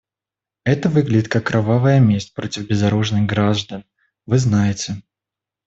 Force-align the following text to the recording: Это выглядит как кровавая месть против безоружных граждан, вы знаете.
Это 0.63 0.89
выглядит 0.89 1.27
как 1.27 1.45
кровавая 1.45 1.99
месть 1.99 2.33
против 2.33 2.65
безоружных 2.65 3.27
граждан, 3.27 3.85
вы 4.25 4.39
знаете. 4.39 5.03